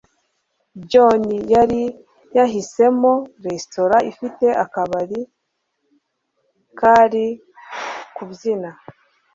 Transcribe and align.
John 0.89 1.23
yari 1.53 1.83
yahisemo 2.35 3.11
resitora 3.45 3.97
ifite 4.11 4.45
akabari 4.63 5.19
kari 6.79 7.27
kubyina. 8.15 8.69